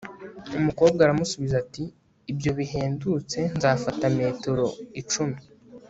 [0.59, 1.83] Umukobwa aramusubiza ati
[2.31, 4.65] Ibyo bihendutse Nzafata metero
[5.01, 5.37] icumi